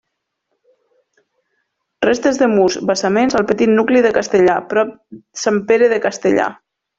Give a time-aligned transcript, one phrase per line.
[2.05, 4.97] Restes de murs, basaments, al petit nucli de Castellar, prop
[5.43, 6.51] Sant Pere de Castellar.